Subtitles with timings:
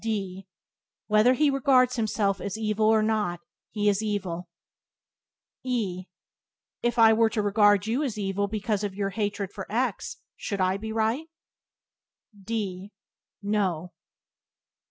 [0.03, 0.47] D
[1.05, 4.49] Whether he regards himself as evil or not he is evil.
[5.63, 6.05] E
[6.81, 10.59] If I were to regard you as evil because of your hatred for X, should
[10.59, 11.27] I be right?
[12.33, 12.91] D
[13.43, 13.91] No.